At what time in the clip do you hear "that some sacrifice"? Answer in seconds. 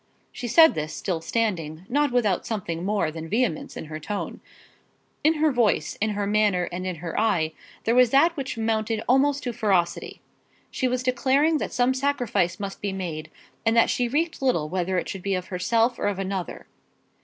11.59-12.59